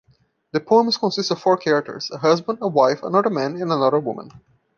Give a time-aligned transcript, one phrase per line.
[0.53, 4.31] The poems consist of four characters, a husband, wife, another man and another woman.